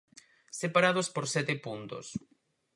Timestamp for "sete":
1.33-1.53